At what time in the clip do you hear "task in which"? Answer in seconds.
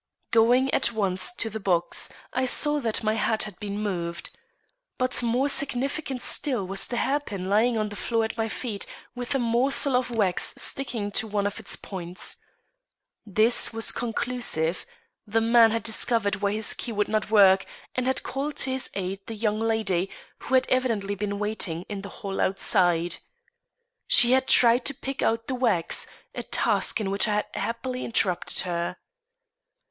26.41-27.27